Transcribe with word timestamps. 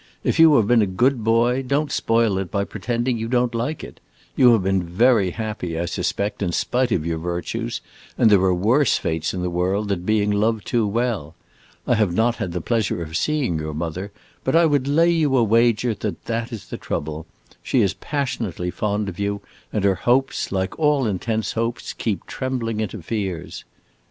If 0.23 0.39
you 0.39 0.55
have 0.55 0.65
been 0.65 0.81
a 0.81 0.87
good 0.87 1.23
boy, 1.23 1.61
don't 1.61 1.91
spoil 1.91 2.39
it 2.39 2.49
by 2.49 2.63
pretending 2.63 3.19
you 3.19 3.27
don't 3.27 3.53
like 3.53 3.83
it. 3.83 3.99
You 4.35 4.53
have 4.53 4.63
been 4.63 4.81
very 4.81 5.29
happy, 5.29 5.77
I 5.79 5.85
suspect, 5.85 6.41
in 6.41 6.53
spite 6.53 6.91
of 6.91 7.05
your 7.05 7.19
virtues, 7.19 7.81
and 8.17 8.31
there 8.31 8.41
are 8.41 8.51
worse 8.51 8.97
fates 8.97 9.31
in 9.31 9.43
the 9.43 9.49
world 9.51 9.89
than 9.89 10.01
being 10.01 10.31
loved 10.31 10.65
too 10.65 10.87
well. 10.87 11.35
I 11.85 11.93
have 11.93 12.15
not 12.15 12.37
had 12.37 12.51
the 12.51 12.61
pleasure 12.61 13.03
of 13.03 13.15
seeing 13.15 13.59
your 13.59 13.75
mother, 13.75 14.11
but 14.43 14.55
I 14.55 14.65
would 14.65 14.87
lay 14.87 15.11
you 15.11 15.37
a 15.37 15.43
wager 15.43 15.93
that 15.93 16.25
that 16.25 16.51
is 16.51 16.69
the 16.69 16.77
trouble. 16.79 17.27
She 17.61 17.81
is 17.83 17.93
passionately 17.93 18.71
fond 18.71 19.07
of 19.07 19.19
you, 19.19 19.41
and 19.71 19.83
her 19.83 19.93
hopes, 19.93 20.51
like 20.51 20.79
all 20.79 21.05
intense 21.05 21.51
hopes, 21.51 21.93
keep 21.93 22.25
trembling 22.25 22.79
into 22.79 23.03
fears." 23.03 23.65